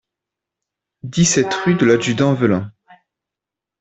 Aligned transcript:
dix-sept 1.03 1.53
rue 1.53 1.75
de 1.75 1.85
l'Adjudant 1.85 2.33
Velin 2.33 2.73